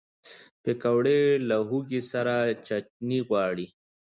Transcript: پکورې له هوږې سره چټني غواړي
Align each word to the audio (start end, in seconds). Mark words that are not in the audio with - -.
پکورې 0.63 1.19
له 1.47 1.57
هوږې 1.67 2.01
سره 2.11 2.35
چټني 2.65 3.19
غواړي 3.27 3.67